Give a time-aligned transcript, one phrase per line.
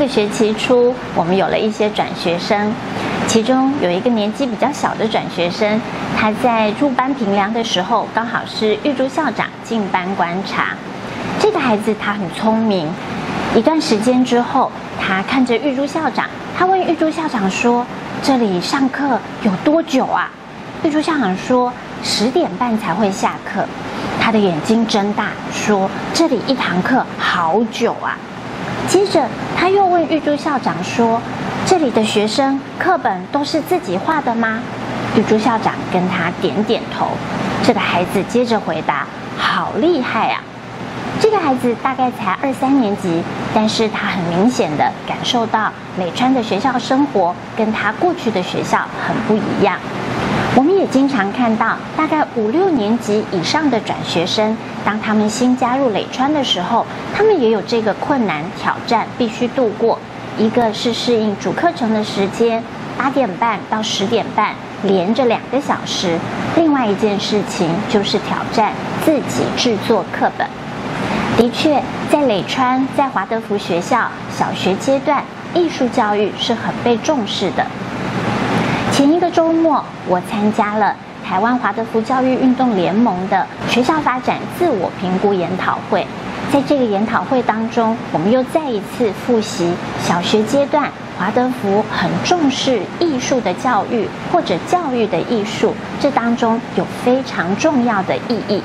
[0.00, 2.72] 个学期初，我们有了一些转学生，
[3.28, 5.78] 其中有一个年纪比较小的转学生，
[6.16, 10.68] 他在入班评量的时候，刚好是玉珠校长进班观察。
[11.38, 12.88] 这个孩子他很聪明，
[13.54, 16.26] 一段时间之后，他看着玉珠校长，
[16.56, 17.86] 他问玉珠校长说
[18.24, 20.30] ：“这里上课有多久啊？”
[20.82, 21.70] 玉珠校长说
[22.02, 23.62] ：“十点半才会下课。”
[24.18, 28.16] 他的眼睛睁大，说：“这里一堂课好久啊。”
[28.90, 29.24] 接着
[29.56, 31.22] 他又问玉珠校长说
[31.64, 34.58] ：“这里的学生课本都是自己画的吗？”
[35.14, 37.06] 玉珠校长跟他点点头。
[37.62, 39.06] 这个孩子接着回答
[39.38, 40.42] ：“好厉害啊！”
[41.22, 43.22] 这个孩子大概才二三年级，
[43.54, 49.76] 但是他很明显的感受到美川的学校生活跟他过去的学校很不一样。
[50.56, 56.84] 我们也经常看到，大概五六年级以上的转学生，当他们新加入磊川的时候，
[57.14, 59.98] 他们也有这个困难挑战必须度过。
[60.36, 62.62] 一个是适应主课程的时间，
[62.98, 66.18] 八点半到十点半连着两个小时；
[66.56, 68.72] 另外一件事情就是挑战
[69.04, 70.46] 自己制作课本。
[71.36, 75.22] 的确，在磊川，在华德福学校小学阶段，
[75.54, 77.64] 艺术教育是很被重视的。
[79.00, 86.06] 前一个周末，我参加了台湾华德福教育运动联盟的学校发展自我评估研讨会。
[86.52, 98.62] 在这个研讨会当中，我们又再一次复习小学阶段华德福很重视艺术的教育，或者教育的艺术，这当中有非常重要的意义。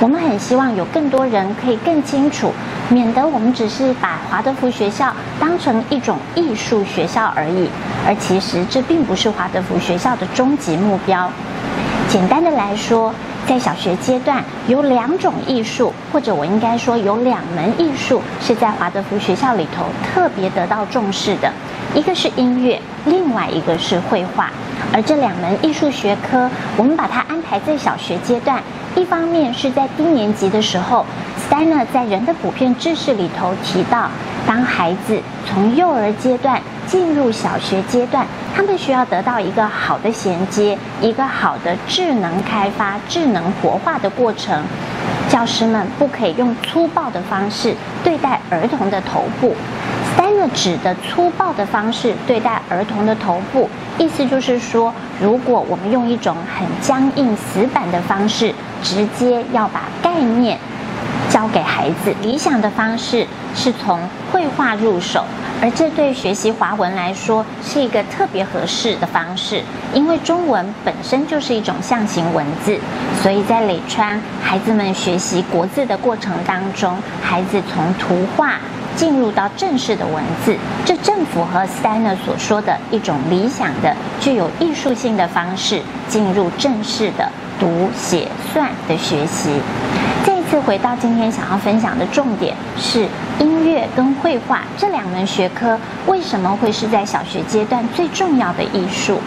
[0.00, 2.52] 我们很希望有更多人可以更清楚，
[2.88, 7.68] 免得我们只是把华德福学校当成一种艺术学校而已，
[8.06, 11.28] 而其实这并不是华德福学校的终极目标。
[12.08, 13.12] 简单的来说，
[13.48, 21.52] 在小学阶段有两种艺术，或者我应该说有两门艺术是在华德福学校里头特别得到重视的，
[21.92, 24.48] 一个是音乐，另外一个是绘画。
[24.92, 28.62] 而这两门艺术学科，我们把它安排在小学阶段。
[28.96, 31.04] 一方面是在低年级的时候
[31.38, 34.10] ，Stiner 在人的普遍知识里头提到，
[34.46, 44.64] 当孩子从幼儿阶段进入小学阶段，他们需要得到一个好的衔接，一个好的智能开发、智能活化的过程。
[45.28, 49.54] 教师们不可以用粗暴的方式对待儿童的头部。
[50.18, 58.52] 单个指的粗暴的方式对待儿童的头部，意思就是说，如果我们用一种很僵硬、死板的方式，
[58.82, 60.58] 直接要把概念
[61.30, 63.24] 教给孩子，理想的方式
[63.54, 64.00] 是从
[64.32, 65.24] 绘画入手，
[65.62, 69.62] 而这对学习华文来说是一个特别合适的方式，
[69.94, 72.76] 因为中文本身就是一种象形文字，
[73.22, 78.58] 所以在磊川孩子们学习国字的过程当中，孩子从图画
[78.98, 87.30] 进入到正式的文字，这正符合 Steiner 所说的一种理想的、具有艺术性的方式进入正式的。
[87.60, 89.50] 读写算的学习，
[90.24, 93.04] 这一次回到今天想要分享的重点是
[93.40, 95.76] 音乐跟绘画这两门学科
[96.06, 99.18] 为什么会是在小学阶段最重要的艺术？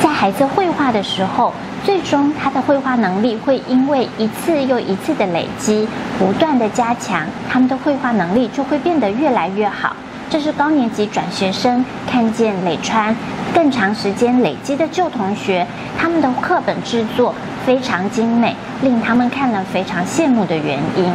[0.00, 9.96] 在孩子绘画的时候，最终他的绘画能力会因为一次又一次的累积，不断的加强，他们的绘画能力就会变得越来越好。
[10.28, 13.16] 这是高年级转学生看见磊川
[13.52, 15.66] 更长时间累积的旧同学，
[15.98, 17.34] 他们的课本制作
[17.66, 21.12] 非常精美，令他们看了非常羡慕的原因。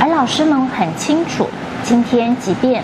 [0.00, 1.48] 而老师们很清楚，
[1.82, 2.82] 今天即便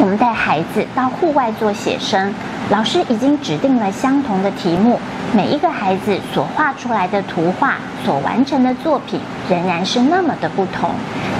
[0.00, 2.32] 我们带孩子到户外做写生，
[2.70, 4.98] 老师已经指定了相同的题目，
[5.34, 10.90] 每一个孩子所画出来的图画、所完成的作品仍然是那么的不同。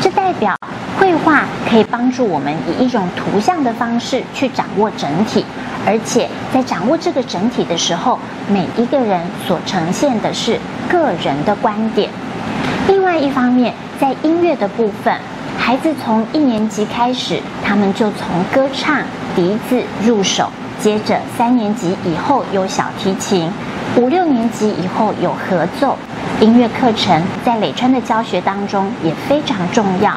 [0.00, 0.56] 这代表。
[0.98, 5.44] 绘画可以帮助我们以一种图像的方式去掌握整体，
[5.84, 8.16] 而且在掌握这个整体的时候，
[8.48, 12.08] 每一个人所呈现的是个人的观点。
[12.86, 15.12] 另外一方面，在音乐的部分，
[15.58, 19.02] 孩子从一年级开始，他们就从歌唱、
[19.34, 23.50] 笛子入手，接着三年级以后有小提琴，
[23.94, 25.96] 五六年级以后有合奏。
[26.40, 30.14] 音乐课程在磊川的教学当中也非常重要。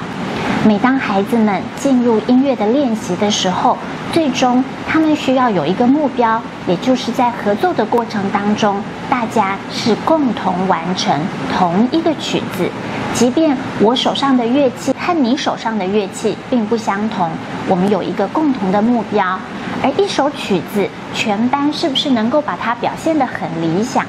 [0.63, 3.77] 每当孩子们进入音乐的练习的时候，
[4.13, 11.13] 最终他们需要有一个目标，也就是在合奏的过程当中，大家是共同完成
[11.55, 12.69] 同一个曲子。
[13.13, 17.29] 即便我手上的乐器和你手上的乐器并不相同，
[17.67, 19.37] 我们有一个共同的目标。
[19.85, 24.03] 而一首曲子，全班是不是能够把它表现得很理想？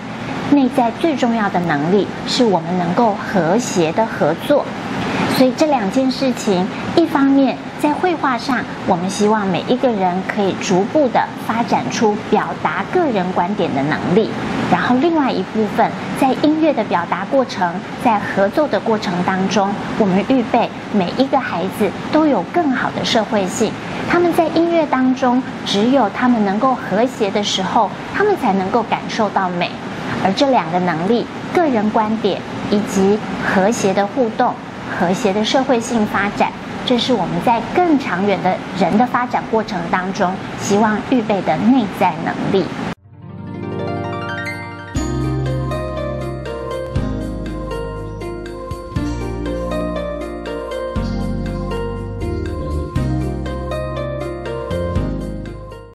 [0.50, 4.64] 内在最重要的能力是我们能够和谐的合作。
[5.36, 14.30] 所以这两件事情，一方面在绘画上，我们希望每一个人可以逐步的发展出表达个人观点的能力；
[14.72, 19.68] 然后另外一部分，在音乐的表达过程，在合奏的过程当中，
[19.98, 23.70] 我们预备每一个孩子都有更好的社会性。
[24.08, 29.70] 他们在音乐当中，只有他们能够和谐的时候，他们才能够感受到美。
[30.24, 34.54] 而这两个能力，个人观点以及和谐的互动。
[34.98, 36.50] 和谐的社会性发展，
[36.86, 42.64] 这是我们在更长远的人的发展过程当中，希望预备的内在能力。